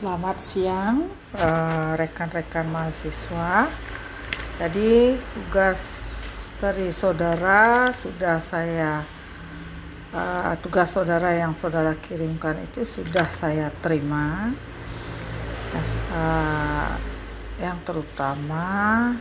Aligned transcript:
Selamat 0.00 0.40
siang 0.40 1.12
eh, 1.36 1.92
rekan-rekan 1.92 2.72
mahasiswa. 2.72 3.68
Jadi 4.56 5.12
tugas 5.36 5.80
dari 6.56 6.88
saudara 6.88 7.92
sudah 7.92 8.40
saya 8.40 9.04
uh, 10.16 10.56
tugas 10.64 10.96
saudara 10.96 11.36
yang 11.36 11.52
saudara 11.52 11.92
kirimkan 12.00 12.64
itu 12.64 12.80
sudah 12.80 13.28
saya 13.28 13.68
terima. 13.84 14.56
uh, 15.76 16.96
yang 17.60 17.76
terutama 17.84 19.12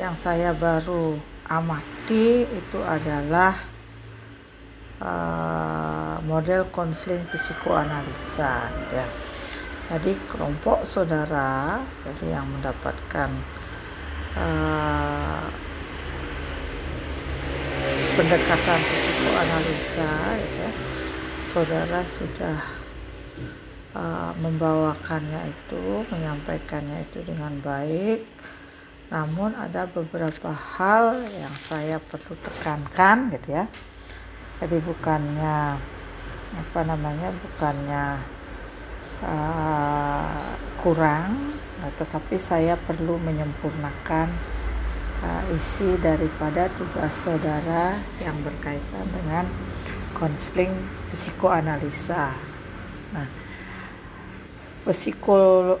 yang 0.00 0.16
saya 0.16 0.56
baru 0.56 1.20
amati 1.44 2.48
itu 2.48 2.80
adalah 2.80 3.52
uh, 5.04 6.24
model 6.24 6.72
konseling 6.72 7.28
psikoanalisa 7.28 8.64
ya 8.96 9.29
jadi 9.90 10.14
kelompok 10.30 10.86
saudara 10.86 11.82
jadi 12.06 12.38
yang 12.38 12.46
mendapatkan 12.46 13.30
uh, 14.38 15.50
pendekatan 18.14 18.80
psikoanalisa 18.86 20.12
ya. 20.38 20.70
Saudara 21.50 22.06
sudah 22.06 22.58
uh, 23.98 24.30
membawakannya 24.38 25.50
itu 25.50 26.06
menyampaikannya 26.06 27.10
itu 27.10 27.26
dengan 27.26 27.58
baik. 27.58 28.22
Namun 29.10 29.58
ada 29.58 29.90
beberapa 29.90 30.54
hal 30.54 31.18
yang 31.34 31.54
saya 31.66 31.98
perlu 31.98 32.38
tekankan 32.38 33.34
gitu 33.34 33.58
ya. 33.58 33.66
Jadi 34.62 34.78
bukannya 34.86 35.82
apa 36.50 36.80
namanya 36.86 37.34
bukannya 37.34 38.22
uh, 39.24 40.56
kurang 40.80 41.56
uh, 41.80 41.92
tetapi 41.96 42.36
saya 42.40 42.76
perlu 42.76 43.16
menyempurnakan 43.20 44.28
uh, 45.24 45.42
isi 45.54 45.96
daripada 46.00 46.68
tugas 46.76 47.12
saudara 47.20 48.00
yang 48.20 48.36
berkaitan 48.44 49.06
dengan 49.12 49.44
konseling 50.16 50.72
psikoanalisa. 51.12 52.34
Nah, 53.14 53.28
psikolo 54.84 55.80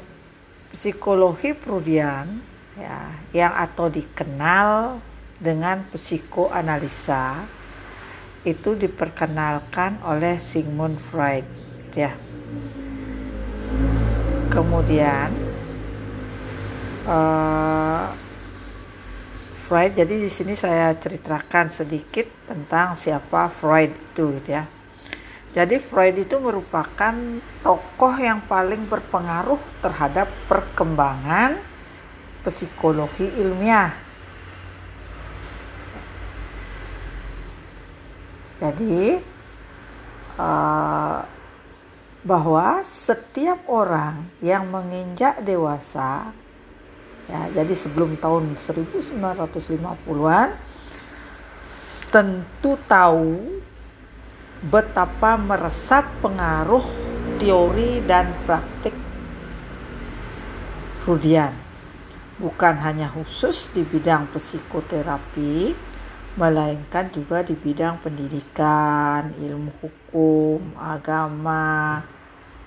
psikologi 0.70 1.50
prudian 1.50 2.38
ya 2.78 3.10
yang 3.34 3.52
atau 3.58 3.90
dikenal 3.90 5.02
dengan 5.40 5.82
psikoanalisa 5.90 7.42
itu 8.46 8.72
diperkenalkan 8.78 10.00
oleh 10.00 10.40
Sigmund 10.40 10.96
Freud 11.10 11.44
ya 11.92 12.14
kemudian 14.50 15.30
uh, 17.06 18.10
Freud 19.70 19.94
jadi 19.94 20.14
di 20.18 20.26
sini 20.26 20.58
saya 20.58 20.90
ceritakan 20.98 21.70
sedikit 21.70 22.26
tentang 22.50 22.98
siapa 22.98 23.54
Freud 23.62 23.94
itu 23.94 24.34
gitu 24.42 24.50
ya. 24.50 24.66
Jadi 25.50 25.82
Freud 25.82 26.14
itu 26.18 26.38
merupakan 26.38 27.14
tokoh 27.62 28.14
yang 28.18 28.42
paling 28.46 28.86
berpengaruh 28.86 29.58
terhadap 29.82 30.30
perkembangan 30.46 31.58
psikologi 32.46 33.26
ilmiah. 33.38 33.94
Jadi 38.58 39.18
uh, 40.38 41.18
bahwa 42.20 42.84
setiap 42.84 43.64
orang 43.64 44.28
yang 44.44 44.68
menginjak 44.68 45.40
dewasa 45.40 46.36
ya 47.30 47.48
jadi 47.54 47.72
sebelum 47.72 48.20
tahun 48.20 48.60
1950-an 48.60 50.48
tentu 52.10 52.76
tahu 52.84 53.62
betapa 54.60 55.40
meresap 55.40 56.04
pengaruh 56.20 56.84
teori 57.40 58.04
dan 58.04 58.28
praktik 58.44 58.92
Freudian 61.00 61.56
bukan 62.36 62.76
hanya 62.84 63.08
khusus 63.08 63.72
di 63.72 63.80
bidang 63.80 64.28
psikoterapi 64.36 65.72
melainkan 66.38 67.10
juga 67.10 67.42
di 67.42 67.58
bidang 67.58 67.98
pendidikan, 67.98 69.34
ilmu 69.34 69.72
hukum, 69.82 70.78
agama, 70.78 72.06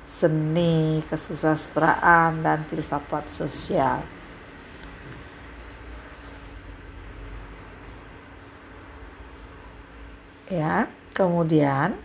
seni, 0.04 1.00
kesusastraan, 1.08 2.44
dan 2.44 2.68
filsafat 2.68 3.32
sosial. 3.32 4.04
Ya, 10.52 10.92
kemudian 11.16 11.96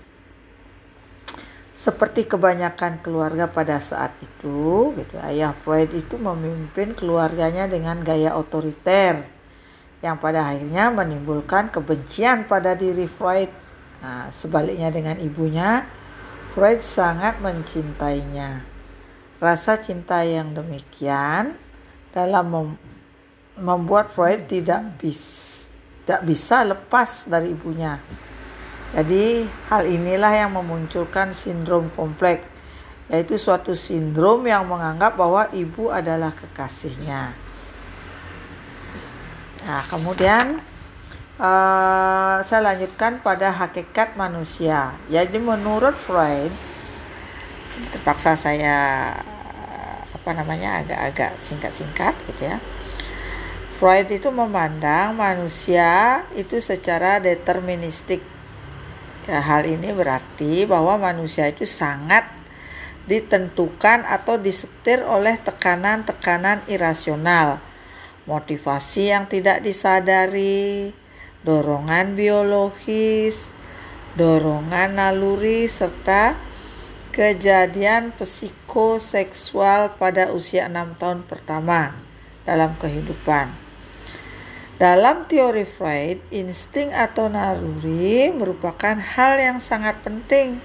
seperti 1.74 2.26
kebanyakan 2.26 3.02
keluarga 3.02 3.50
pada 3.50 3.82
saat 3.82 4.14
itu, 4.22 4.94
gitu, 4.94 5.14
ayah 5.26 5.54
Freud 5.66 5.90
itu 5.94 6.14
memimpin 6.18 6.94
keluarganya 6.94 7.66
dengan 7.66 8.02
gaya 8.02 8.34
otoriter 8.38 9.37
yang 9.98 10.16
pada 10.18 10.46
akhirnya 10.46 10.94
menimbulkan 10.94 11.74
kebencian 11.74 12.46
pada 12.46 12.78
diri 12.78 13.10
Freud. 13.10 13.50
Nah, 13.98 14.30
sebaliknya 14.30 14.94
dengan 14.94 15.18
ibunya, 15.18 15.82
Freud 16.54 16.82
sangat 16.82 17.42
mencintainya. 17.42 18.62
Rasa 19.38 19.78
cinta 19.78 20.22
yang 20.22 20.54
demikian 20.54 21.54
dalam 22.10 22.46
mem 22.50 22.68
membuat 23.58 24.14
Freud 24.14 24.46
tidak 24.46 25.02
bis 25.02 25.46
tidak 26.06 26.22
bisa 26.24 26.62
lepas 26.62 27.26
dari 27.26 27.52
ibunya. 27.52 27.98
Jadi 28.94 29.44
hal 29.68 29.84
inilah 29.84 30.32
yang 30.32 30.56
memunculkan 30.56 31.36
sindrom 31.36 31.92
kompleks, 31.92 32.48
yaitu 33.12 33.36
suatu 33.36 33.76
sindrom 33.76 34.46
yang 34.48 34.64
menganggap 34.64 35.20
bahwa 35.20 35.52
ibu 35.52 35.92
adalah 35.92 36.32
kekasihnya. 36.32 37.47
Nah, 39.68 39.84
kemudian 39.84 40.64
uh, 41.36 42.40
saya 42.40 42.60
lanjutkan 42.72 43.20
pada 43.20 43.52
hakikat 43.52 44.16
manusia. 44.16 44.96
Jadi 45.12 45.36
menurut 45.36 45.92
Freud, 45.92 46.48
terpaksa 47.92 48.32
saya 48.32 48.76
apa 50.08 50.30
namanya 50.32 50.80
agak-agak 50.80 51.36
singkat-singkat 51.36 52.16
gitu 52.32 52.48
ya. 52.48 52.56
Freud 53.76 54.08
itu 54.08 54.32
memandang 54.32 55.12
manusia 55.12 56.24
itu 56.32 56.64
secara 56.64 57.20
deterministik. 57.20 58.24
Ya, 59.28 59.44
hal 59.44 59.68
ini 59.68 59.92
berarti 59.92 60.64
bahwa 60.64 60.96
manusia 60.96 61.44
itu 61.44 61.68
sangat 61.68 62.24
ditentukan 63.04 64.08
atau 64.08 64.40
disetir 64.40 65.04
oleh 65.04 65.36
tekanan-tekanan 65.44 66.64
irasional 66.72 67.67
motivasi 68.28 69.08
yang 69.08 69.24
tidak 69.24 69.64
disadari, 69.64 70.92
dorongan 71.40 72.12
biologis, 72.12 73.56
dorongan 74.20 75.00
naluri, 75.00 75.64
serta 75.64 76.36
kejadian 77.08 78.12
psikoseksual 78.14 79.96
pada 79.96 80.30
usia 80.30 80.68
enam 80.68 80.92
tahun 81.00 81.24
pertama 81.24 81.96
dalam 82.44 82.76
kehidupan. 82.76 83.50
Dalam 84.78 85.26
teori 85.26 85.66
Freud, 85.66 86.22
insting 86.30 86.94
atau 86.94 87.26
naluri 87.26 88.30
merupakan 88.30 88.94
hal 88.94 89.34
yang 89.42 89.58
sangat 89.58 89.98
penting. 90.06 90.62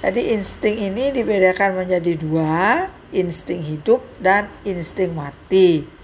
Jadi 0.00 0.32
insting 0.32 0.80
ini 0.80 1.12
dibedakan 1.12 1.84
menjadi 1.84 2.16
dua, 2.16 2.88
insting 3.12 3.60
hidup 3.60 4.00
dan 4.16 4.48
insting 4.64 5.12
mati. 5.12 5.97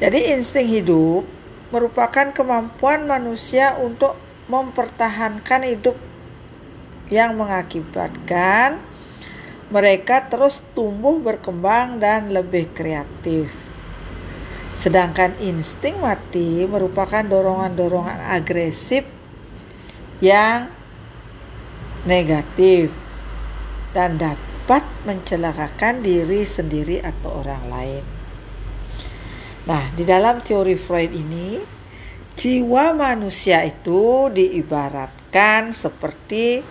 Jadi 0.00 0.32
insting 0.32 0.64
hidup 0.64 1.28
merupakan 1.68 2.32
kemampuan 2.32 3.04
manusia 3.04 3.76
untuk 3.76 4.16
mempertahankan 4.48 5.60
hidup 5.68 5.94
yang 7.12 7.36
mengakibatkan 7.36 8.80
mereka 9.68 10.26
terus 10.26 10.64
tumbuh 10.74 11.20
berkembang 11.20 12.00
dan 12.00 12.32
lebih 12.32 12.72
kreatif. 12.72 13.52
Sedangkan 14.72 15.36
insting 15.38 16.00
mati 16.00 16.64
merupakan 16.64 17.20
dorongan-dorongan 17.20 18.24
agresif 18.24 19.04
yang 20.24 20.72
negatif 22.08 22.88
dan 23.92 24.16
dapat 24.16 24.80
mencelakakan 25.04 26.00
diri 26.00 26.48
sendiri 26.48 27.04
atau 27.04 27.44
orang 27.44 27.64
lain. 27.68 28.19
Nah, 29.68 29.92
di 29.92 30.08
dalam 30.08 30.40
teori 30.40 30.76
Freud 30.78 31.12
ini, 31.12 31.60
jiwa 32.32 32.96
manusia 32.96 33.60
itu 33.66 34.32
diibaratkan 34.32 35.76
seperti 35.76 36.64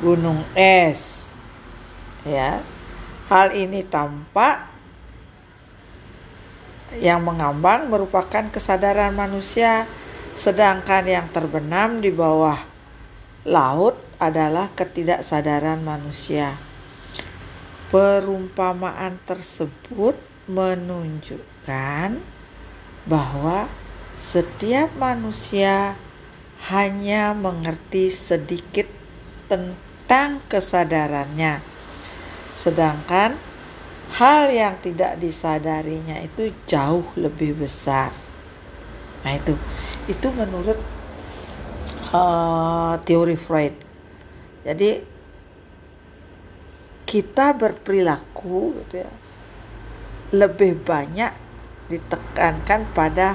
gunung 0.00 0.44
es 0.56 1.20
Ya. 2.24 2.60
Hal 3.32 3.56
ini 3.56 3.80
tampak 3.86 4.68
yang 6.98 7.22
mengambang 7.22 7.86
merupakan 7.86 8.50
kesadaran 8.50 9.14
manusia 9.14 9.86
sedangkan 10.34 11.06
yang 11.06 11.26
terbenam 11.30 12.02
di 12.02 12.10
bawah 12.10 12.58
laut 13.46 13.96
adalah 14.18 14.68
ketidaksadaran 14.74 15.80
manusia. 15.80 16.58
Perumpamaan 17.88 19.22
tersebut 19.24 20.18
menunjukkan 21.60 22.20
bahwa 23.04 23.68
setiap 24.16 24.92
manusia 24.96 25.96
hanya 26.68 27.32
mengerti 27.32 28.12
sedikit 28.12 28.86
tentang 29.48 30.44
kesadarannya, 30.48 31.64
sedangkan 32.52 33.40
hal 34.20 34.52
yang 34.52 34.76
tidak 34.84 35.16
disadarinya 35.16 36.20
itu 36.20 36.52
jauh 36.68 37.06
lebih 37.16 37.56
besar. 37.56 38.12
Nah 39.24 39.32
itu, 39.36 39.56
itu 40.08 40.28
menurut 40.32 40.76
uh, 42.12 43.00
teori 43.00 43.36
Freud. 43.40 43.74
Jadi 44.60 45.08
kita 47.08 47.56
berperilaku 47.56 48.76
gitu 48.84 49.02
ya, 49.02 49.12
lebih 50.36 50.78
banyak 50.84 51.32
ditekankan 51.90 52.86
pada 52.94 53.34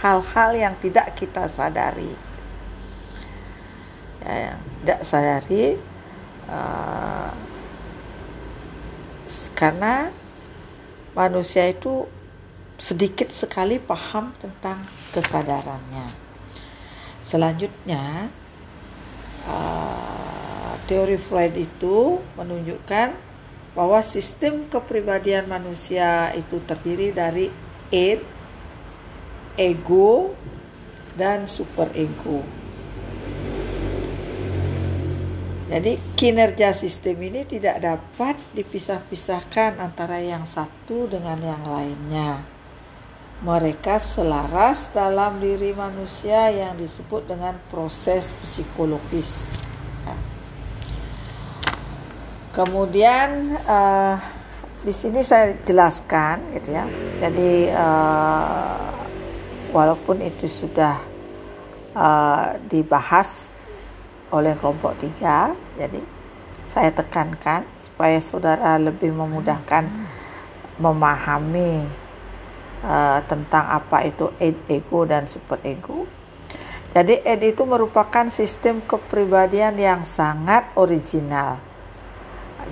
hal-hal 0.00 0.50
yang 0.56 0.74
tidak 0.80 1.12
kita 1.12 1.44
sadari 1.46 2.16
ya, 4.24 4.34
yang 4.50 4.60
tidak 4.82 5.00
sadari 5.04 5.64
uh, 6.48 7.30
karena 9.52 10.10
manusia 11.16 11.68
itu 11.68 12.04
sedikit 12.76 13.32
sekali 13.32 13.80
paham 13.80 14.36
tentang 14.36 14.84
kesadarannya. 15.16 16.12
Selanjutnya, 17.24 18.28
uh, 19.48 20.76
teori 20.84 21.16
Freud 21.16 21.56
itu 21.56 22.20
menunjukkan 22.36 23.16
bahwa 23.72 24.00
sistem 24.04 24.68
kepribadian 24.68 25.48
manusia 25.48 26.32
itu 26.36 26.60
terdiri 26.64 27.10
dari 27.16 27.48
id, 27.90 28.20
ego, 29.56 30.34
dan 31.16 31.48
superego. 31.48 32.44
Jadi 35.66 35.98
kinerja 36.14 36.70
sistem 36.70 37.26
ini 37.26 37.42
tidak 37.42 37.82
dapat 37.82 38.38
dipisah-pisahkan 38.54 39.82
antara 39.82 40.22
yang 40.22 40.46
satu 40.46 41.10
dengan 41.10 41.42
yang 41.42 41.66
lainnya. 41.66 42.38
Mereka 43.42 43.98
selaras 43.98 44.86
dalam 44.94 45.42
diri 45.42 45.74
manusia 45.74 46.54
yang 46.54 46.78
disebut 46.78 47.26
dengan 47.26 47.58
proses 47.66 48.30
psikologis. 48.40 49.58
Kemudian 52.54 53.58
uh, 53.68 54.16
di 54.86 54.94
sini 54.94 55.18
saya 55.26 55.58
jelaskan 55.66 56.54
gitu 56.54 56.70
ya. 56.70 56.86
Jadi 57.18 57.74
uh, 57.74 58.94
walaupun 59.74 60.22
itu 60.22 60.46
sudah 60.46 61.02
uh, 61.90 62.54
dibahas 62.70 63.50
oleh 64.30 64.54
kelompok 64.54 64.94
tiga, 65.02 65.58
jadi 65.74 65.98
saya 66.70 66.94
tekankan 66.94 67.66
supaya 67.82 68.22
saudara 68.22 68.78
lebih 68.78 69.10
memudahkan 69.10 69.90
memahami 70.78 71.82
uh, 72.86 73.18
tentang 73.26 73.66
apa 73.66 74.06
itu 74.06 74.30
ego 74.38 75.02
dan 75.02 75.26
super 75.26 75.58
ego. 75.66 76.06
Jadi 76.94 77.26
ed 77.26 77.42
itu 77.42 77.66
merupakan 77.66 78.30
sistem 78.30 78.80
kepribadian 78.86 79.74
yang 79.76 80.06
sangat 80.06 80.70
original 80.78 81.65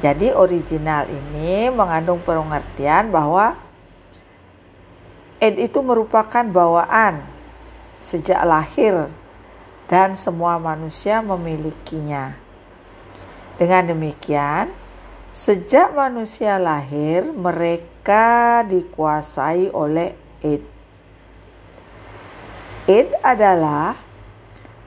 jadi 0.00 0.34
original 0.34 1.06
ini 1.06 1.70
mengandung 1.70 2.22
pengertian 2.24 3.14
bahwa 3.14 3.54
ed 5.38 5.60
itu 5.60 5.78
merupakan 5.84 6.42
bawaan 6.48 7.22
sejak 8.00 8.40
lahir 8.42 9.12
dan 9.86 10.16
semua 10.16 10.56
manusia 10.56 11.20
memilikinya. 11.20 12.36
Dengan 13.54 13.94
demikian, 13.94 14.72
sejak 15.30 15.94
manusia 15.94 16.58
lahir 16.58 17.30
mereka 17.30 18.64
dikuasai 18.66 19.70
oleh 19.70 20.16
id. 20.42 20.64
Id 22.84 23.08
adalah 23.24 23.96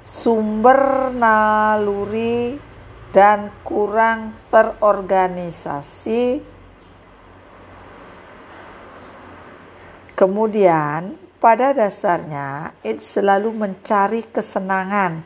sumber 0.05 1.09
naluri 1.15 2.66
dan 3.15 3.51
kurang 3.63 4.35
terorganisasi. 4.51 6.41
Kemudian, 10.17 11.13
pada 11.37 11.69
dasarnya, 11.77 12.73
it 12.81 13.05
selalu 13.05 13.53
mencari 13.53 14.25
kesenangan 14.25 15.21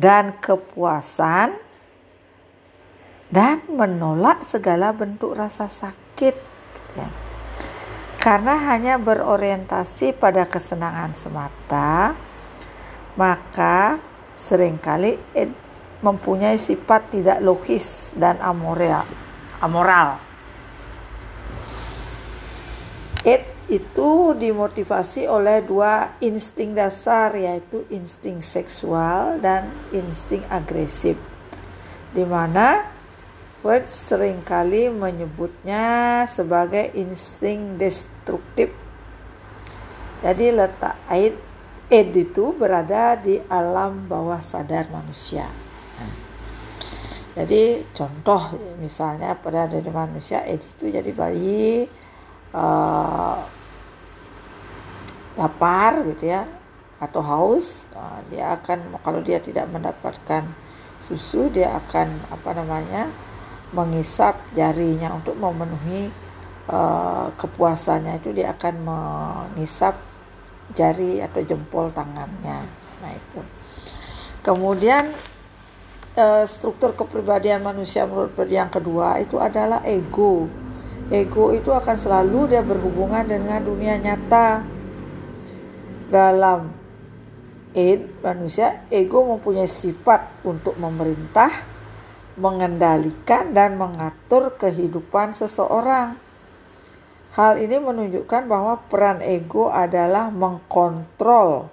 dan 0.00 0.32
kepuasan 0.40 1.52
dan 3.28 3.60
menolak 3.68 4.40
segala 4.40 4.96
bentuk 4.96 5.36
rasa 5.36 5.68
sakit. 5.68 6.36
Ya. 6.96 7.08
Karena 8.16 8.56
hanya 8.72 8.96
berorientasi 8.96 10.16
pada 10.16 10.48
kesenangan 10.48 11.12
semata, 11.12 12.16
maka 13.14 14.00
sering 14.32 14.80
kali 14.80 15.20
it 15.36 15.52
mempunyai 16.04 16.60
sifat 16.60 17.12
tidak 17.12 17.38
logis 17.40 18.12
dan 18.16 18.36
amoral. 18.40 19.06
amoral. 19.60 20.20
It 23.24 23.56
itu 23.66 24.36
dimotivasi 24.38 25.26
oleh 25.26 25.58
dua 25.66 26.14
insting 26.22 26.78
dasar 26.78 27.34
yaitu 27.34 27.82
insting 27.90 28.38
seksual 28.38 29.42
dan 29.42 29.74
insting 29.90 30.46
agresif. 30.46 31.18
Di 32.14 32.22
mana 32.22 32.86
Freud 33.66 33.90
sering 33.90 34.46
kali 34.46 34.86
menyebutnya 34.86 36.22
sebagai 36.30 36.94
insting 36.94 37.74
destruktif. 37.74 38.70
Jadi 40.22 40.54
letak 40.54 40.94
id, 41.10 41.34
id 41.90 42.10
itu 42.14 42.54
berada 42.54 43.18
di 43.18 43.42
alam 43.50 44.06
bawah 44.06 44.38
sadar 44.38 44.86
manusia. 44.94 45.65
Jadi 47.36 47.84
contoh 47.92 48.56
misalnya 48.80 49.36
pada 49.36 49.68
dari 49.68 49.90
manusia 49.92 50.40
AIDS 50.40 50.72
itu 50.72 50.88
jadi 50.88 51.12
bayi 51.12 51.84
uh, 52.56 53.44
lapar 55.36 56.00
gitu 56.16 56.32
ya 56.32 56.48
atau 56.96 57.20
haus 57.20 57.84
uh, 57.92 58.24
dia 58.32 58.56
akan 58.56 58.96
kalau 59.04 59.20
dia 59.20 59.36
tidak 59.36 59.68
mendapatkan 59.68 60.48
susu 60.96 61.52
dia 61.52 61.76
akan 61.76 62.08
apa 62.32 62.56
namanya 62.56 63.12
mengisap 63.76 64.40
jarinya 64.56 65.12
untuk 65.12 65.36
memenuhi 65.36 66.08
uh, 66.72 67.28
kepuasannya 67.36 68.16
itu 68.16 68.32
dia 68.32 68.56
akan 68.56 68.74
mengisap 68.80 69.92
jari 70.74 71.22
atau 71.22 71.44
jempol 71.44 71.92
tangannya. 71.92 72.64
Nah 73.04 73.12
itu. 73.12 73.40
Kemudian 74.42 75.12
uh, 76.16 76.44
struktur 76.48 76.96
kepribadian 76.96 77.62
manusia 77.62 78.08
menurut 78.08 78.32
yang 78.48 78.72
kedua 78.72 79.20
itu 79.20 79.36
adalah 79.36 79.84
ego. 79.84 80.48
Ego 81.12 81.54
itu 81.54 81.70
akan 81.70 81.96
selalu 82.00 82.50
dia 82.50 82.64
berhubungan 82.64 83.22
dengan 83.22 83.62
dunia 83.62 83.94
nyata. 84.00 84.66
Dalam 86.10 86.72
id 87.76 88.10
manusia, 88.24 88.82
ego 88.90 89.22
mempunyai 89.22 89.70
sifat 89.70 90.42
untuk 90.42 90.74
memerintah, 90.80 91.50
mengendalikan 92.34 93.54
dan 93.54 93.78
mengatur 93.78 94.54
kehidupan 94.58 95.36
seseorang. 95.36 96.18
Hal 97.36 97.60
ini 97.60 97.76
menunjukkan 97.76 98.48
bahwa 98.48 98.80
peran 98.88 99.20
ego 99.20 99.68
adalah 99.68 100.32
mengkontrol 100.32 101.68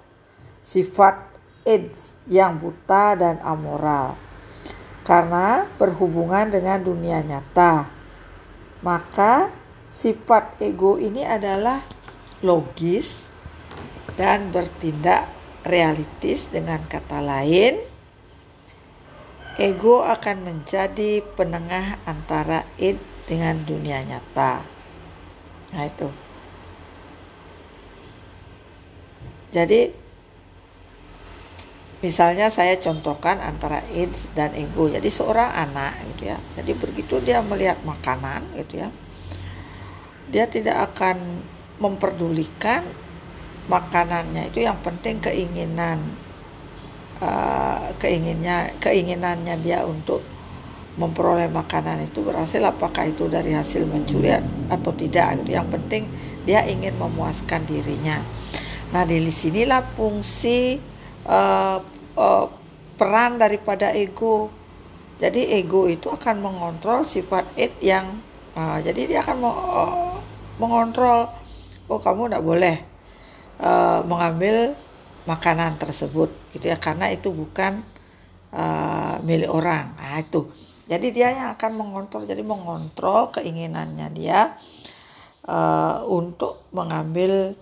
sifat 0.60 1.34
id 1.64 1.88
yang 2.28 2.60
buta 2.60 3.16
dan 3.16 3.40
amoral 3.40 4.23
karena 5.04 5.68
berhubungan 5.76 6.48
dengan 6.50 6.80
dunia 6.80 7.20
nyata. 7.20 7.86
Maka 8.80 9.52
sifat 9.92 10.58
ego 10.60 10.96
ini 10.98 11.22
adalah 11.22 11.84
logis 12.44 13.24
dan 14.18 14.50
bertindak 14.50 15.30
realistis 15.64 16.48
dengan 16.50 16.84
kata 16.84 17.24
lain 17.24 17.80
ego 19.56 20.02
akan 20.02 20.42
menjadi 20.44 21.22
penengah 21.38 22.02
antara 22.04 22.66
id 22.76 22.98
dengan 23.24 23.62
dunia 23.64 24.02
nyata. 24.04 24.60
Nah 25.72 25.84
itu. 25.86 26.08
Jadi 29.54 30.03
misalnya 32.04 32.52
saya 32.52 32.76
contohkan 32.76 33.40
antara 33.40 33.80
id 33.88 34.12
dan 34.36 34.52
ego. 34.52 34.92
Jadi 34.92 35.08
seorang 35.08 35.56
anak 35.56 36.04
gitu 36.12 36.28
ya. 36.28 36.38
Jadi 36.60 36.76
begitu 36.76 37.16
dia 37.24 37.40
melihat 37.40 37.80
makanan 37.80 38.44
gitu 38.60 38.84
ya. 38.84 38.92
Dia 40.28 40.44
tidak 40.44 40.92
akan 40.92 41.40
memperdulikan 41.80 42.84
makanannya 43.64 44.52
itu 44.52 44.60
yang 44.60 44.76
penting 44.84 45.24
keinginan 45.24 45.96
uh, 47.24 47.88
keinginnya 47.96 48.76
keinginannya 48.76 49.56
dia 49.64 49.80
untuk 49.88 50.20
memperoleh 51.00 51.48
makanan 51.48 52.04
itu 52.04 52.20
berhasil 52.20 52.60
apakah 52.60 53.08
itu 53.08 53.26
dari 53.26 53.56
hasil 53.56 53.88
mencuri 53.88 54.36
atau 54.68 54.92
tidak 54.92 55.40
gitu. 55.40 55.56
Yang 55.56 55.68
penting 55.80 56.02
dia 56.44 56.60
ingin 56.68 56.92
memuaskan 57.00 57.64
dirinya. 57.64 58.20
Nah 58.92 59.02
di 59.08 59.18
sinilah 59.32 59.82
fungsi 59.96 60.78
uh, 61.24 61.93
uh, 62.18 62.46
peran 62.94 63.38
daripada 63.38 63.90
ego. 63.94 64.50
Jadi 65.18 65.54
ego 65.54 65.86
itu 65.86 66.10
akan 66.10 66.42
mengontrol 66.42 67.06
sifat 67.06 67.46
it 67.54 67.78
yang 67.78 68.18
uh, 68.58 68.82
jadi 68.82 69.00
dia 69.06 69.18
akan 69.22 69.38
uh, 69.46 70.18
mengontrol 70.58 71.30
oh 71.86 72.00
kamu 72.02 72.30
tidak 72.30 72.44
boleh 72.44 72.76
uh, 73.62 74.02
mengambil 74.02 74.74
makanan 75.24 75.78
tersebut 75.80 76.28
gitu 76.52 76.68
ya 76.68 76.76
karena 76.76 77.08
itu 77.14 77.30
bukan 77.30 77.80
uh, 78.52 79.22
milik 79.22 79.50
orang. 79.50 79.94
Nah 79.96 80.20
itu. 80.20 80.50
Jadi 80.84 81.16
dia 81.16 81.32
yang 81.32 81.48
akan 81.56 81.80
mengontrol 81.80 82.28
jadi 82.28 82.44
mengontrol 82.44 83.32
keinginannya 83.32 84.12
dia 84.12 84.52
uh, 85.48 86.04
untuk 86.04 86.68
mengambil 86.76 87.56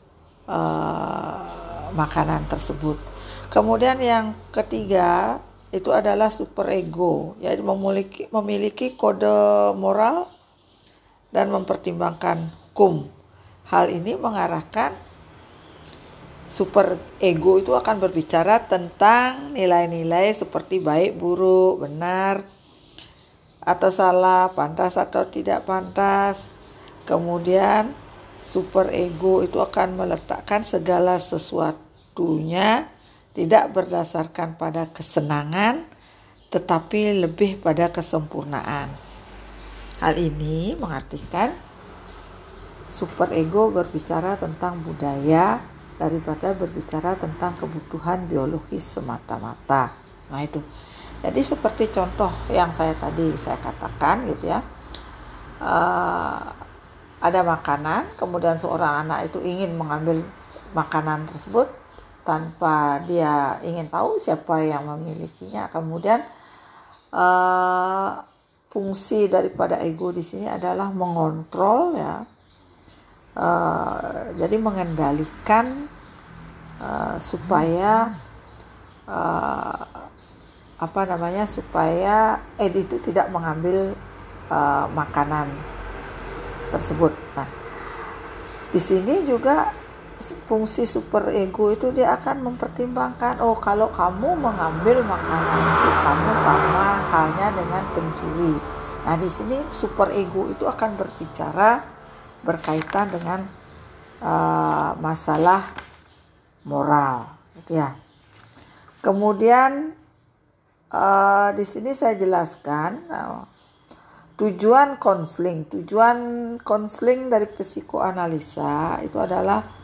uh, 0.51 1.87
makanan 1.95 2.51
tersebut 2.51 3.12
kemudian 3.53 4.01
yang 4.01 4.33
ketiga 4.49 5.37
itu 5.69 5.93
adalah 5.93 6.33
super 6.33 6.73
ego 6.73 7.37
yaitu 7.45 7.61
memiliki 7.61 8.25
memiliki 8.33 8.97
kode 8.97 9.77
moral 9.77 10.33
dan 11.29 11.53
mempertimbangkan 11.53 12.49
hukum 12.73 13.13
hal 13.69 13.93
ini 13.93 14.17
mengarahkan 14.17 14.97
super 16.53 17.01
ego 17.17 17.57
itu 17.57 17.73
akan 17.73 17.97
berbicara 17.97 18.69
tentang 18.69 19.57
nilai-nilai 19.57 20.37
seperti 20.37 20.85
baik, 20.85 21.17
buruk, 21.17 21.89
benar, 21.89 22.45
atau 23.57 23.89
salah, 23.89 24.53
pantas 24.53 25.01
atau 25.01 25.25
tidak 25.25 25.65
pantas. 25.65 26.45
Kemudian 27.09 27.97
super 28.45 28.93
ego 28.93 29.41
itu 29.41 29.57
akan 29.65 29.97
meletakkan 29.97 30.61
segala 30.61 31.17
sesuatunya 31.17 32.93
tidak 33.33 33.73
berdasarkan 33.73 34.61
pada 34.61 34.89
kesenangan 34.93 35.89
tetapi 36.53 37.17
lebih 37.25 37.65
pada 37.65 37.89
kesempurnaan. 37.89 38.93
Hal 40.05 40.15
ini 40.21 40.77
mengartikan 40.77 41.57
super 42.93 43.33
ego 43.33 43.73
berbicara 43.73 44.37
tentang 44.37 44.85
budaya 44.85 45.65
daripada 45.97 46.53
berbicara 46.53 47.17
tentang 47.17 47.57
kebutuhan 47.57 48.29
biologis 48.29 48.85
semata-mata. 48.85 49.97
Nah 50.29 50.41
itu. 50.45 50.61
Jadi 51.23 51.41
seperti 51.41 51.89
contoh 51.89 52.29
yang 52.53 52.75
saya 52.75 52.93
tadi 52.99 53.33
saya 53.41 53.57
katakan 53.62 54.29
gitu 54.29 54.53
ya. 54.53 54.61
Uh, 55.62 56.43
ada 57.23 57.41
makanan, 57.47 58.19
kemudian 58.19 58.59
seorang 58.59 59.07
anak 59.07 59.31
itu 59.31 59.39
ingin 59.47 59.79
mengambil 59.79 60.27
makanan 60.75 61.31
tersebut 61.31 61.71
tanpa 62.23 63.02
dia 63.07 63.59
ingin 63.67 63.91
tahu 63.91 64.19
siapa 64.19 64.62
yang 64.62 64.87
memilikinya. 64.87 65.67
Kemudian 65.71 66.23
uh, 67.12 68.11
fungsi 68.73 69.29
daripada 69.29 69.79
ego 69.85 70.11
di 70.11 70.25
sini 70.25 70.49
adalah 70.49 70.88
mengontrol 70.88 71.93
ya 71.93 72.25
uh, 73.37 74.33
jadi 74.33 74.57
mengendalikan 74.57 75.88
uh, 76.81 77.21
supaya 77.21 78.17
uh, 79.05 79.85
apa 80.83 81.00
namanya 81.07 81.47
supaya 81.47 82.43
Ed 82.59 82.75
itu 82.75 82.99
tidak 82.99 83.31
mengambil 83.31 83.95
uh, 84.50 84.91
makanan 84.91 85.47
tersebut. 86.75 87.14
Nah, 87.38 87.47
di 88.73 88.81
sini 88.83 89.23
juga 89.23 89.71
fungsi 90.23 90.87
super 90.87 91.29
ego 91.35 91.75
itu 91.75 91.91
dia 91.91 92.14
akan 92.14 92.47
mempertimbangkan 92.47 93.43
oh 93.43 93.59
kalau 93.59 93.91
kamu 93.91 94.38
mengambil 94.38 95.02
makanan 95.02 95.61
itu 95.61 95.91
kamu 96.00 96.31
sama 96.41 96.87
halnya 97.11 97.49
dengan 97.52 97.85
pencuri. 97.93 98.55
Nah, 99.02 99.19
di 99.19 99.26
sini 99.26 99.59
super 99.75 100.14
ego 100.14 100.47
itu 100.47 100.62
akan 100.62 100.95
berbicara 100.95 101.83
berkaitan 102.47 103.11
dengan 103.11 103.41
uh, 104.23 104.95
masalah 105.02 105.75
moral 106.62 107.26
gitu 107.59 107.83
ya. 107.83 107.99
Kemudian 109.02 109.91
uh, 110.95 111.50
di 111.50 111.67
sini 111.67 111.91
saya 111.91 112.14
jelaskan 112.14 113.02
uh, 113.11 113.43
tujuan 114.38 115.02
konseling. 115.02 115.67
Tujuan 115.67 116.19
konseling 116.62 117.26
dari 117.26 117.50
psikoanalisa 117.50 119.02
itu 119.02 119.19
adalah 119.19 119.82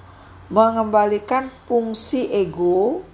mengembalikan 0.48 1.52
fungsi 1.68 2.28
ego 2.32 3.04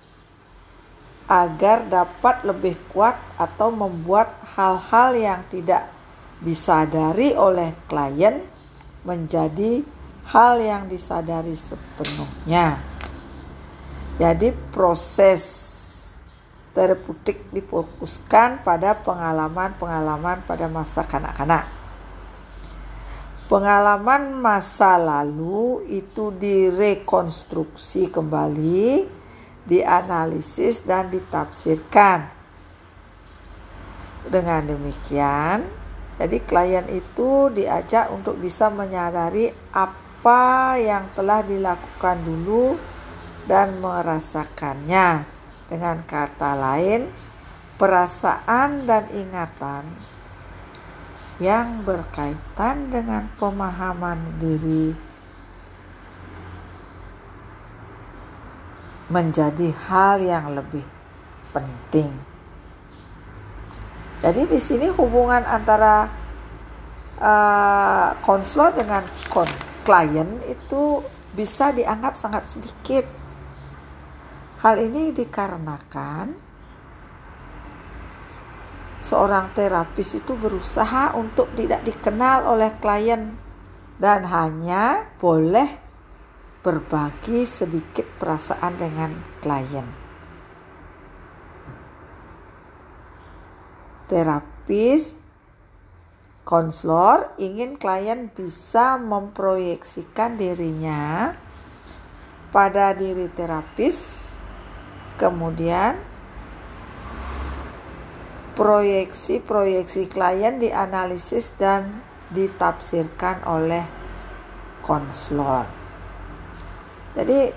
agar 1.26 1.88
dapat 1.88 2.44
lebih 2.46 2.76
kuat 2.92 3.16
atau 3.40 3.72
membuat 3.72 4.30
hal-hal 4.54 5.16
yang 5.16 5.40
tidak 5.48 5.88
disadari 6.44 7.32
oleh 7.32 7.72
klien 7.88 8.44
menjadi 9.02 9.80
hal 10.28 10.60
yang 10.60 10.84
disadari 10.86 11.56
sepenuhnya. 11.56 12.80
Jadi 14.20 14.54
proses 14.70 15.42
terapeutik 16.74 17.50
difokuskan 17.54 18.62
pada 18.66 18.98
pengalaman-pengalaman 18.98 20.42
pada 20.44 20.66
masa 20.66 21.06
kanak-kanak. 21.06 21.83
Pengalaman 23.44 24.40
masa 24.40 24.96
lalu 24.96 25.84
itu 25.92 26.32
direkonstruksi 26.32 28.08
kembali, 28.08 29.04
dianalisis 29.68 30.80
dan 30.80 31.12
ditafsirkan. 31.12 32.32
Dengan 34.24 34.64
demikian, 34.64 35.60
jadi 36.16 36.40
klien 36.40 36.88
itu 36.88 37.52
diajak 37.52 38.08
untuk 38.16 38.40
bisa 38.40 38.72
menyadari 38.72 39.52
apa 39.76 40.80
yang 40.80 41.12
telah 41.12 41.44
dilakukan 41.44 42.24
dulu 42.24 42.80
dan 43.44 43.76
merasakannya. 43.76 45.28
Dengan 45.68 46.00
kata 46.08 46.56
lain, 46.56 47.12
perasaan 47.76 48.88
dan 48.88 49.04
ingatan 49.12 50.13
yang 51.42 51.82
berkaitan 51.82 52.94
dengan 52.94 53.26
pemahaman 53.34 54.38
diri 54.38 54.94
menjadi 59.10 59.68
hal 59.90 60.22
yang 60.22 60.54
lebih 60.54 60.86
penting. 61.50 62.10
Jadi 64.24 64.42
di 64.48 64.56
sini 64.56 64.88
hubungan 64.88 65.44
antara 65.44 66.08
uh, 67.20 68.16
dengan 68.72 69.04
klien 69.84 70.40
itu 70.48 71.04
bisa 71.36 71.74
dianggap 71.74 72.16
sangat 72.16 72.48
sedikit. 72.48 73.04
Hal 74.64 74.80
ini 74.80 75.12
dikarenakan 75.12 76.43
seorang 79.04 79.52
terapis 79.52 80.16
itu 80.16 80.32
berusaha 80.32 81.12
untuk 81.12 81.52
tidak 81.52 81.84
dikenal 81.84 82.48
oleh 82.48 82.72
klien 82.80 83.36
dan 84.00 84.24
hanya 84.24 85.12
boleh 85.20 85.68
berbagi 86.64 87.44
sedikit 87.44 88.08
perasaan 88.16 88.80
dengan 88.80 89.12
klien. 89.44 90.04
terapis 94.04 95.16
konselor 96.44 97.32
ingin 97.40 97.80
klien 97.80 98.28
bisa 98.28 99.00
memproyeksikan 99.00 100.36
dirinya 100.36 101.32
pada 102.52 102.92
diri 102.92 103.32
terapis 103.32 104.28
kemudian 105.16 105.96
proyeksi-proyeksi 108.54 110.06
klien 110.10 110.62
dianalisis 110.62 111.50
dan 111.58 112.02
ditafsirkan 112.30 113.42
oleh 113.46 113.82
konselor. 114.82 115.66
Jadi 117.14 117.50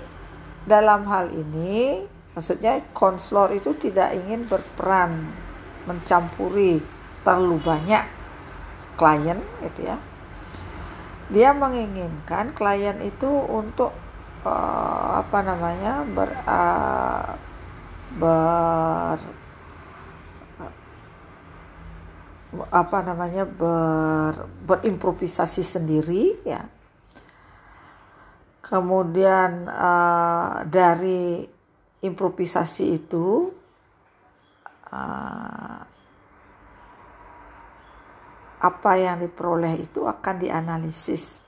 dalam 0.66 1.06
hal 1.10 1.30
ini 1.34 2.06
maksudnya 2.34 2.78
konselor 2.94 3.50
itu 3.50 3.74
tidak 3.74 4.14
ingin 4.14 4.46
berperan 4.46 5.26
mencampuri 5.88 6.78
terlalu 7.26 7.58
banyak 7.62 8.04
klien 8.94 9.38
gitu 9.64 9.80
ya. 9.88 9.96
Dia 11.28 11.50
menginginkan 11.52 12.56
klien 12.56 12.98
itu 13.04 13.28
untuk 13.28 13.92
uh, 14.42 15.20
apa 15.20 15.38
namanya 15.44 16.02
ber 16.08 16.30
uh, 16.48 17.36
ber 18.16 19.37
apa 22.72 23.04
namanya 23.04 23.44
ber, 23.44 24.48
berimprovisasi 24.64 25.60
sendiri 25.60 26.24
ya. 26.48 26.64
Kemudian 28.64 29.64
uh, 29.68 30.60
dari 30.68 31.40
improvisasi 32.04 32.84
itu 33.00 33.48
uh, 34.92 35.80
apa 38.58 38.92
yang 38.98 39.24
diperoleh 39.24 39.80
itu 39.80 40.04
akan 40.04 40.36
dianalisis. 40.36 41.40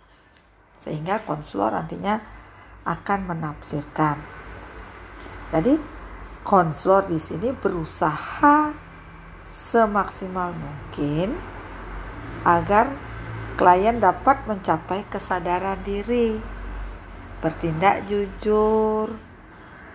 Sehingga 0.80 1.21
konselor 1.28 1.76
nantinya 1.76 2.16
akan 2.88 3.21
menafsirkan. 3.28 4.16
Jadi 5.52 5.76
konselor 6.40 7.04
di 7.04 7.21
sini 7.21 7.52
berusaha 7.52 8.89
semaksimal 9.50 10.54
mungkin 10.54 11.35
agar 12.47 12.88
klien 13.61 14.00
dapat 14.00 14.40
mencapai 14.49 15.04
kesadaran 15.12 15.76
diri, 15.85 16.40
bertindak 17.45 18.09
jujur, 18.09 19.12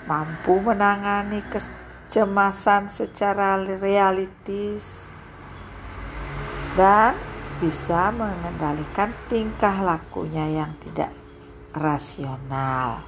mampu 0.05 0.61
menangani 0.61 1.41
kecemasan 1.49 2.91
secara 2.93 3.57
realistis, 3.57 5.01
dan 6.77 7.17
bisa 7.57 8.11
mengendalikan 8.13 9.09
tingkah 9.31 9.81
lakunya 9.81 10.61
yang 10.61 10.71
tidak 10.83 11.09
rasional. 11.73 13.01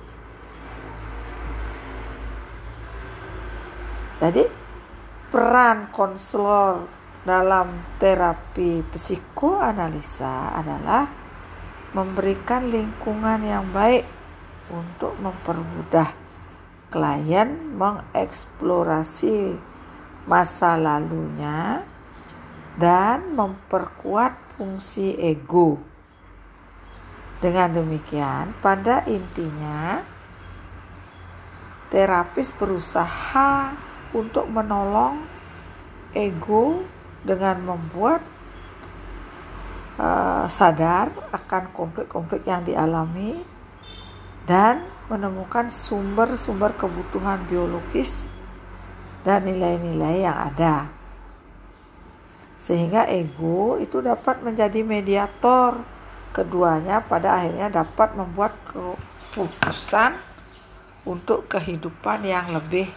Jadi 4.17 4.66
peran 5.27 5.91
konselor 5.91 6.87
dalam 7.27 7.83
terapi 7.99 8.79
psikoanalisa 8.87 10.55
adalah 10.55 11.11
memberikan 11.91 12.71
lingkungan 12.71 13.43
yang 13.43 13.67
baik 13.75 14.07
untuk 14.71 15.15
mempermudah 15.19 16.15
klien 16.87 17.75
mengeksplorasi 17.75 19.59
masa 20.27 20.79
lalunya 20.79 21.83
dan 22.79 23.35
memperkuat 23.35 24.55
fungsi 24.55 25.15
ego. 25.19 25.79
Dengan 27.37 27.69
demikian, 27.69 28.55
pada 28.63 29.03
intinya 29.05 30.01
terapis 31.91 32.51
berusaha 32.55 33.86
untuk 34.15 34.47
menolong 34.47 35.23
ego 36.15 36.83
dengan 37.23 37.59
membuat 37.59 38.23
uh, 39.99 40.45
sadar 40.47 41.11
akan 41.33 41.73
konflik-konflik 41.75 42.47
yang 42.47 42.63
dialami 42.63 43.43
dan 44.47 44.87
menemukan 45.11 45.67
sumber-sumber 45.67 46.71
kebutuhan 46.79 47.43
biologis 47.51 48.31
dan 49.27 49.43
nilai-nilai 49.43 50.23
yang 50.23 50.37
ada. 50.39 50.87
Sehingga 52.57 53.05
ego 53.11 53.75
itu 53.77 53.99
dapat 53.99 54.39
menjadi 54.39 54.81
mediator 54.81 55.83
keduanya 56.31 57.03
pada 57.03 57.35
akhirnya 57.39 57.67
dapat 57.83 58.15
membuat 58.15 58.55
keputusan 58.71 60.15
untuk 61.07 61.47
kehidupan 61.47 62.23
yang 62.27 62.51
lebih 62.51 62.91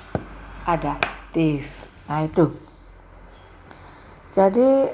adaptif. 0.67 1.69
Nah, 2.09 2.27
itu. 2.27 2.53
Jadi 4.31 4.91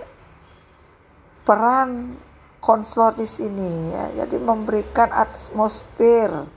peran 1.46 2.16
konselor 2.58 3.14
di 3.14 3.28
sini 3.28 3.94
ya, 3.94 4.24
jadi 4.24 4.42
memberikan 4.42 5.12
atmosfer 5.12 6.48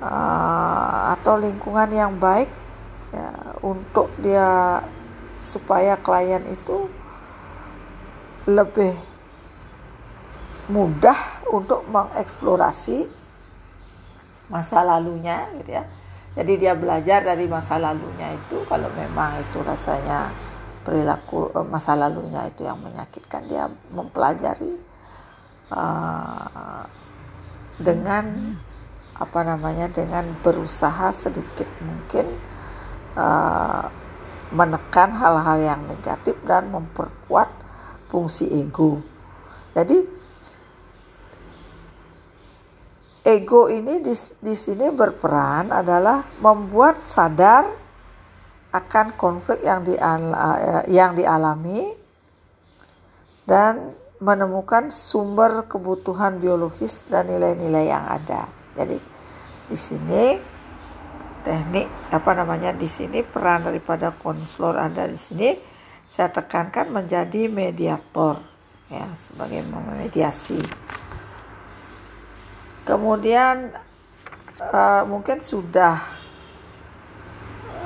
uh, 0.00 1.00
atau 1.18 1.34
lingkungan 1.36 1.90
yang 1.92 2.16
baik 2.16 2.48
ya, 3.12 3.28
untuk 3.60 4.08
dia 4.22 4.80
supaya 5.44 6.00
klien 6.00 6.40
itu 6.48 6.88
lebih 8.48 8.96
mudah 10.70 11.18
untuk 11.50 11.84
mengeksplorasi 11.90 13.10
masa 14.48 14.80
lalunya 14.80 15.50
gitu 15.60 15.76
ya 15.76 15.84
jadi 16.32 16.52
dia 16.56 16.72
belajar 16.72 17.20
dari 17.20 17.44
masa 17.44 17.76
lalunya 17.76 18.32
itu 18.32 18.64
kalau 18.64 18.88
memang 18.96 19.36
itu 19.40 19.60
rasanya 19.60 20.32
perilaku 20.82 21.52
eh, 21.52 21.66
masa 21.66 21.92
lalunya 21.92 22.48
itu 22.48 22.64
yang 22.64 22.80
menyakitkan 22.80 23.42
dia 23.46 23.68
mempelajari 23.92 24.74
uh, 25.70 26.84
dengan 27.78 28.56
apa 29.12 29.40
namanya 29.44 29.92
dengan 29.92 30.34
berusaha 30.40 31.12
sedikit 31.14 31.68
mungkin 31.84 32.26
uh, 33.14 33.86
menekan 34.52 35.12
hal-hal 35.16 35.58
yang 35.60 35.80
negatif 35.88 36.36
dan 36.44 36.68
memperkuat 36.68 37.48
fungsi 38.12 38.48
ego. 38.52 39.00
Jadi 39.72 40.04
ego 43.22 43.70
ini 43.70 44.02
di, 44.02 44.14
di 44.42 44.54
sini 44.54 44.90
berperan 44.90 45.70
adalah 45.70 46.26
membuat 46.42 47.06
sadar 47.06 47.70
akan 48.72 49.14
konflik 49.14 49.62
yang 49.62 49.84
di, 49.84 49.94
yang 50.90 51.12
dialami 51.12 51.92
dan 53.44 53.94
menemukan 54.22 54.88
sumber 54.94 55.66
kebutuhan 55.66 56.38
biologis 56.38 57.02
dan 57.10 57.26
nilai-nilai 57.26 57.90
yang 57.90 58.06
ada. 58.06 58.48
Jadi 58.78 58.96
di 59.68 59.76
sini 59.78 60.24
teknik 61.42 61.90
apa 62.14 62.30
namanya 62.38 62.70
di 62.70 62.86
sini 62.86 63.20
peran 63.26 63.66
daripada 63.66 64.14
konselor 64.14 64.78
ada 64.78 65.10
di 65.10 65.18
sini 65.18 65.50
saya 66.06 66.30
tekankan 66.30 66.94
menjadi 66.94 67.50
mediator 67.50 68.38
ya 68.86 69.10
sebagai 69.26 69.66
memediasi 69.66 70.60
Kemudian 72.82 73.70
uh, 74.58 75.02
mungkin 75.06 75.38
sudah 75.38 76.02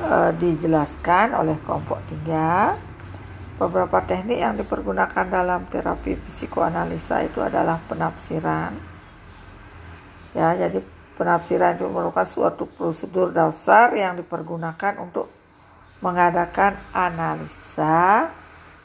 uh, 0.09 0.33
dijelaskan 0.33 1.37
oleh 1.37 1.61
kelompok 1.65 2.01
tiga 2.09 2.81
beberapa 3.57 4.05
teknik 4.05 4.41
yang 4.41 4.55
dipergunakan 4.57 5.27
dalam 5.33 5.65
terapi 5.73 6.21
psikoanalisa 6.29 7.25
itu 7.25 7.41
adalah 7.41 7.81
penafsiran. 7.89 8.77
Ya, 10.37 10.53
jadi 10.53 10.85
penafsiran 11.17 11.81
itu 11.81 11.89
merupakan 11.89 12.29
suatu 12.29 12.69
prosedur 12.69 13.33
dasar 13.33 13.97
yang 13.97 14.21
dipergunakan 14.21 15.01
untuk 15.01 15.33
mengadakan 16.05 16.77
analisa 16.93 18.29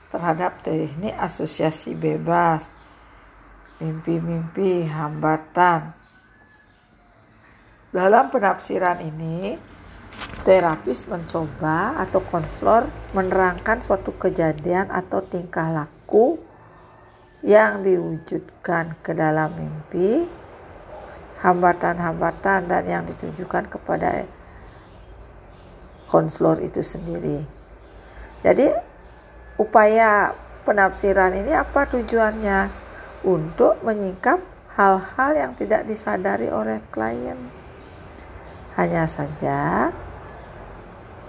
terhadap 0.08 0.64
teknik 0.64 1.12
asosiasi 1.20 1.92
bebas, 1.92 2.64
mimpi-mimpi, 3.84 4.88
hambatan, 4.88 5.92
dalam 7.92 8.32
penafsiran 8.32 9.04
ini, 9.04 9.60
terapis 10.48 11.06
mencoba 11.12 12.00
atau 12.00 12.24
konselor 12.24 12.88
menerangkan 13.12 13.84
suatu 13.84 14.16
kejadian 14.16 14.88
atau 14.88 15.20
tingkah 15.22 15.70
laku 15.70 16.40
yang 17.44 17.84
diwujudkan 17.84 18.96
ke 19.04 19.12
dalam 19.12 19.52
mimpi, 19.60 20.24
hambatan-hambatan 21.44 22.72
dan 22.72 22.84
yang 22.88 23.04
ditujukan 23.04 23.68
kepada 23.68 24.24
konselor 26.08 26.64
itu 26.64 26.80
sendiri. 26.80 27.44
Jadi 28.42 28.72
upaya 29.60 30.34
penafsiran 30.64 31.36
ini 31.36 31.52
apa 31.54 31.86
tujuannya? 31.92 32.80
Untuk 33.22 33.86
menyingkap 33.86 34.42
hal-hal 34.74 35.32
yang 35.38 35.54
tidak 35.54 35.86
disadari 35.86 36.50
oleh 36.50 36.82
klien. 36.90 37.61
Hanya 38.80 39.04
saja 39.04 39.92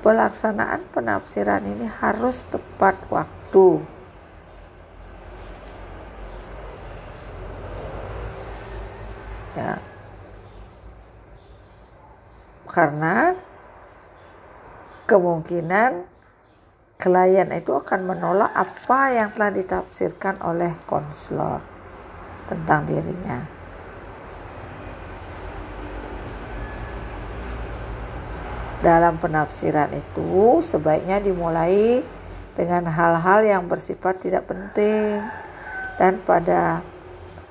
pelaksanaan 0.03 0.83
penafsiran 0.91 1.63
ini 1.63 1.87
harus 1.87 2.43
tepat 2.51 2.99
waktu. 3.07 3.83
Ya. 9.55 9.79
Karena 12.67 13.37
kemungkinan 15.07 16.09
klien 16.97 17.51
itu 17.53 17.75
akan 17.75 18.01
menolak 18.07 18.55
apa 18.55 19.01
yang 19.13 19.29
telah 19.35 19.51
ditafsirkan 19.51 20.39
oleh 20.41 20.73
konselor 20.89 21.61
tentang 22.47 22.87
dirinya. 22.89 23.62
Dalam 28.83 29.23
penafsiran 29.23 29.95
itu 29.95 30.59
sebaiknya 30.59 31.23
dimulai 31.23 32.03
dengan 32.59 32.91
hal-hal 32.91 33.47
yang 33.47 33.65
bersifat 33.71 34.19
tidak 34.19 34.51
penting 34.51 35.23
dan 36.03 36.19
pada 36.27 36.83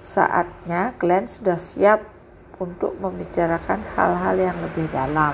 saatnya 0.04 0.91
klien 1.00 1.26
sudah 1.32 1.56
siap 1.56 2.04
untuk 2.60 3.00
membicarakan 3.00 3.80
hal-hal 3.96 4.36
yang 4.38 4.58
lebih 4.60 4.91
dalam. 4.91 5.34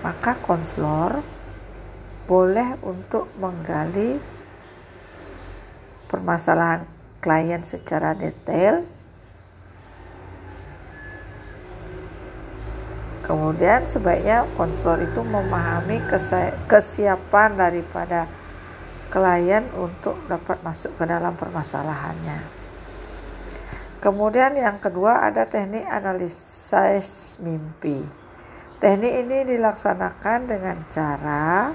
Maka 0.00 0.40
konselor 0.40 1.20
boleh 2.24 2.80
untuk 2.80 3.28
menggali 3.36 4.16
permasalahan 6.08 6.88
klien 7.20 7.60
secara 7.60 8.16
detail 8.16 8.88
Kemudian 13.24 13.88
sebaiknya 13.88 14.44
konselor 14.52 15.00
itu 15.00 15.24
memahami 15.24 15.96
kesiapan 16.68 17.56
daripada 17.56 18.28
klien 19.08 19.64
untuk 19.72 20.20
dapat 20.28 20.60
masuk 20.60 20.92
ke 21.00 21.08
dalam 21.08 21.32
permasalahannya. 21.32 22.44
Kemudian 24.04 24.52
yang 24.60 24.76
kedua 24.76 25.24
ada 25.24 25.48
teknik 25.48 25.88
analisis 25.88 27.40
mimpi. 27.40 28.04
Teknik 28.76 29.14
ini 29.24 29.56
dilaksanakan 29.56 30.38
dengan 30.44 30.84
cara 30.92 31.72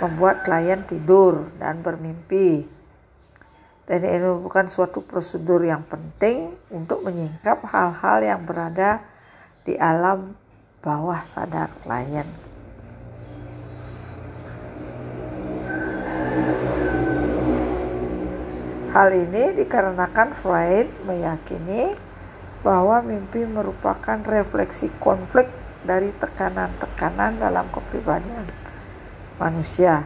membuat 0.00 0.48
klien 0.48 0.80
tidur 0.88 1.52
dan 1.60 1.84
bermimpi. 1.84 2.64
Teknik 3.84 4.12
ini 4.16 4.28
bukan 4.40 4.64
suatu 4.64 5.04
prosedur 5.04 5.60
yang 5.60 5.84
penting 5.84 6.56
untuk 6.72 7.04
menyingkap 7.04 7.60
hal-hal 7.68 8.24
yang 8.24 8.40
berada 8.48 9.04
di 9.68 9.76
alam 9.76 10.32
bawah 10.84 11.24
sadar 11.24 11.72
klien. 11.80 12.28
Hal 18.92 19.10
ini 19.10 19.56
dikarenakan 19.56 20.36
Freud 20.38 20.86
meyakini 21.08 21.96
bahwa 22.62 23.00
mimpi 23.00 23.42
merupakan 23.42 24.20
refleksi 24.22 24.92
konflik 25.00 25.48
dari 25.82 26.12
tekanan-tekanan 26.20 27.40
dalam 27.40 27.66
kepribadian 27.72 28.46
manusia. 29.40 30.04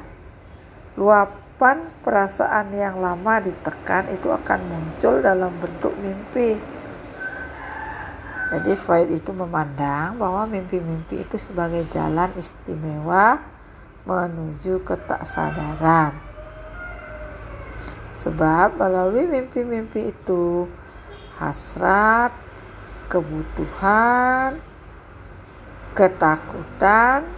Luapan 0.97 1.91
perasaan 2.01 2.73
yang 2.73 3.03
lama 3.03 3.45
ditekan 3.45 4.09
itu 4.15 4.31
akan 4.31 4.61
muncul 4.63 5.21
dalam 5.21 5.53
bentuk 5.59 5.93
mimpi 6.01 6.78
jadi 8.49 8.73
Freud 8.81 9.13
itu 9.13 9.29
memandang 9.29 10.17
bahwa 10.17 10.49
mimpi-mimpi 10.49 11.21
itu 11.21 11.37
sebagai 11.37 11.85
jalan 11.93 12.33
istimewa 12.33 13.45
menuju 14.09 14.81
ketaksadaran. 14.89 16.17
Sebab 18.25 18.81
melalui 18.81 19.29
mimpi-mimpi 19.29 20.17
itu 20.17 20.65
hasrat, 21.37 22.33
kebutuhan, 23.13 24.65
ketakutan 25.93 27.29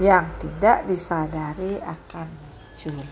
yang 0.00 0.32
tidak 0.40 0.88
disadari 0.88 1.76
akan 1.84 2.26
muncul. 2.40 3.04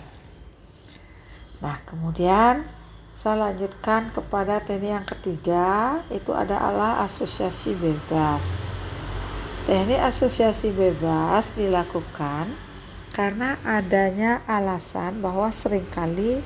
Nah, 1.61 1.77
kemudian 1.85 2.80
saya 3.21 3.53
lanjutkan 3.53 4.09
kepada 4.17 4.65
teknik 4.65 4.97
yang 4.97 5.05
ketiga, 5.05 6.01
itu 6.09 6.33
adalah 6.33 7.05
asosiasi 7.05 7.77
bebas. 7.77 8.41
Teknik 9.69 10.01
asosiasi 10.01 10.73
bebas 10.73 11.53
dilakukan 11.53 12.49
karena 13.13 13.61
adanya 13.61 14.41
alasan 14.49 15.21
bahwa 15.21 15.53
sering 15.53 15.85
kali 15.93 16.41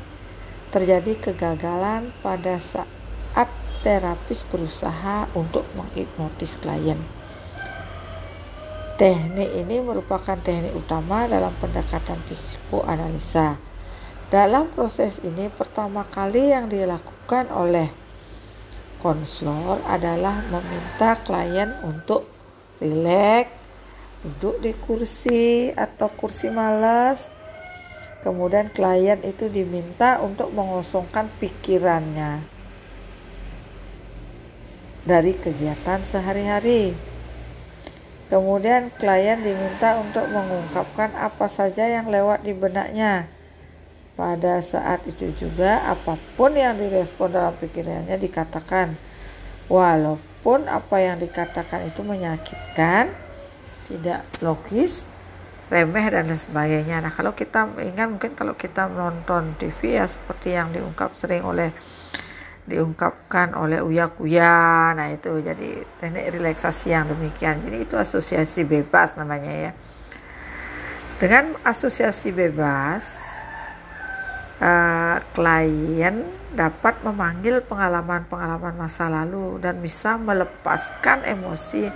terjadi 0.75 1.15
kegagalan 1.23 2.11
pada 2.27 2.59
saat 2.59 3.47
terapis 3.87 4.43
berusaha 4.51 5.31
untuk 5.39 5.63
menghipnotis 5.79 6.59
klien. 6.59 6.99
Teknik 8.99 9.63
ini 9.63 9.79
merupakan 9.79 10.43
teknik 10.43 10.75
utama 10.75 11.31
dalam 11.31 11.55
pendekatan 11.63 12.19
psikoanalisa 12.27 13.74
dalam 14.33 14.73
proses 14.73 15.21
ini 15.21 15.53
pertama 15.53 16.09
kali 16.09 16.53
yang 16.53 16.73
dilakukan 16.73 17.49
oleh 17.53 17.93
konselor 19.05 19.85
adalah 19.85 20.41
meminta 20.49 21.21
klien 21.29 21.77
untuk 21.85 22.25
rileks, 22.81 23.53
duduk 24.25 24.57
di 24.65 24.73
kursi 24.73 25.69
atau 25.77 26.09
kursi 26.09 26.49
malas. 26.49 27.29
Kemudian 28.25 28.73
klien 28.73 29.21
itu 29.21 29.53
diminta 29.53 30.17
untuk 30.25 30.49
mengosongkan 30.57 31.29
pikirannya 31.37 32.41
dari 35.05 35.37
kegiatan 35.37 36.01
sehari-hari. 36.01 36.97
Kemudian 38.33 38.89
klien 38.97 39.45
diminta 39.45 40.01
untuk 40.01 40.25
mengungkapkan 40.33 41.13
apa 41.13 41.45
saja 41.53 41.85
yang 41.85 42.09
lewat 42.09 42.41
di 42.41 42.57
benaknya 42.57 43.29
pada 44.15 44.63
saat 44.63 45.03
itu 45.11 45.35
juga 45.35 45.83
apa 45.91 46.15
pun 46.39 46.55
yang 46.55 46.79
direspon 46.79 47.35
dalam 47.35 47.55
pikirannya 47.59 48.15
dikatakan 48.15 48.95
walaupun 49.67 50.71
apa 50.71 50.97
yang 51.03 51.19
dikatakan 51.19 51.91
itu 51.91 52.07
menyakitkan, 52.07 53.11
tidak 53.91 54.23
logis, 54.39 55.03
remeh 55.67 56.07
dan 56.15 56.31
sebagainya. 56.31 57.03
Nah, 57.03 57.11
kalau 57.11 57.35
kita 57.35 57.67
ingat 57.83 58.07
mungkin 58.07 58.33
kalau 58.39 58.55
kita 58.55 58.87
menonton 58.87 59.59
TV 59.59 59.99
ya 59.99 60.07
seperti 60.07 60.55
yang 60.55 60.71
diungkap 60.71 61.19
sering 61.19 61.43
oleh 61.43 61.75
diungkapkan 62.65 63.53
oleh 63.59 63.83
Uya 63.83 64.09
Kuya. 64.09 64.95
Nah, 64.97 65.11
itu 65.11 65.43
jadi 65.43 65.85
teknik 66.01 66.39
relaksasi 66.39 66.95
yang 66.95 67.11
demikian. 67.11 67.61
Jadi 67.61 67.83
itu 67.83 67.99
asosiasi 67.99 68.65
bebas 68.65 69.19
namanya 69.19 69.53
ya. 69.53 69.73
Dengan 71.21 71.57
asosiasi 71.67 72.33
bebas 72.33 73.34
uh, 74.61 75.19
klien 75.35 76.23
dapat 76.55 77.03
memanggil 77.03 77.59
pengalaman-pengalaman 77.67 78.79
masa 78.79 79.11
lalu 79.11 79.59
dan 79.59 79.83
bisa 79.83 80.15
melepaskan 80.15 81.27
emosi 81.27 81.91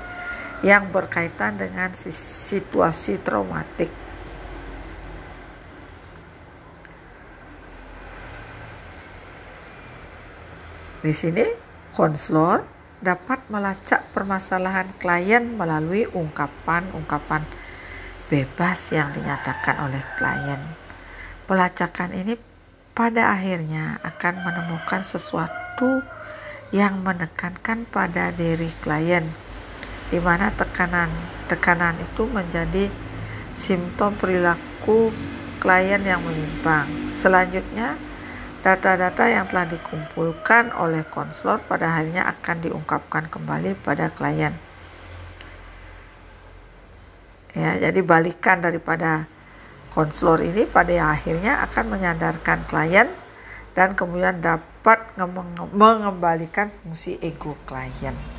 yang 0.66 0.90
berkaitan 0.90 1.54
dengan 1.54 1.94
situasi 1.94 3.22
traumatik. 3.22 3.90
Di 10.98 11.14
sini, 11.14 11.46
konselor 11.94 12.66
dapat 12.98 13.46
melacak 13.46 14.10
permasalahan 14.10 14.90
klien 14.98 15.54
melalui 15.54 16.10
ungkapan-ungkapan 16.10 17.46
bebas 18.26 18.90
yang 18.90 19.14
dinyatakan 19.14 19.78
oleh 19.86 20.02
klien. 20.18 20.58
Pelacakan 21.46 22.10
ini 22.12 22.34
pada 22.98 23.30
akhirnya 23.30 24.02
akan 24.02 24.42
menemukan 24.42 25.06
sesuatu 25.06 26.02
yang 26.74 26.98
menekankan 26.98 27.86
pada 27.86 28.34
diri 28.34 28.74
klien 28.82 29.30
di 30.10 30.18
mana 30.18 30.50
tekanan 30.50 31.06
tekanan 31.46 31.94
itu 32.02 32.26
menjadi 32.26 32.90
simptom 33.54 34.18
perilaku 34.18 35.14
klien 35.62 36.02
yang 36.02 36.26
menyimpang. 36.26 37.14
Selanjutnya, 37.14 37.94
data-data 38.66 39.30
yang 39.30 39.46
telah 39.46 39.70
dikumpulkan 39.70 40.74
oleh 40.74 41.06
konselor 41.06 41.62
pada 41.70 41.94
akhirnya 41.94 42.26
akan 42.26 42.56
diungkapkan 42.66 43.30
kembali 43.30 43.78
pada 43.86 44.10
klien. 44.10 44.58
Ya, 47.54 47.78
jadi 47.78 48.00
balikan 48.02 48.58
daripada 48.58 49.26
konselor 49.92 50.40
ini 50.44 50.64
pada 50.68 51.12
akhirnya 51.12 51.64
akan 51.68 51.98
menyadarkan 51.98 52.68
klien 52.68 53.08
dan 53.74 53.94
kemudian 53.94 54.42
dapat 54.42 55.02
mengembalikan 55.74 56.72
fungsi 56.82 57.18
ego 57.22 57.54
klien. 57.68 58.37